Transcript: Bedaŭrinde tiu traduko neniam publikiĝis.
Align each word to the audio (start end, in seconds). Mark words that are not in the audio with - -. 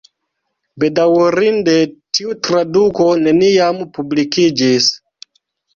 Bedaŭrinde 0.83 1.75
tiu 2.19 2.35
traduko 2.49 3.09
neniam 3.29 3.87
publikiĝis. 3.99 4.95